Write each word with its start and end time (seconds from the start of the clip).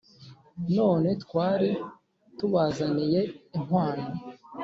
none 0.75 1.09
twari 1.23 1.69
tubazaniye 2.37 3.21
inkwano 3.57 4.07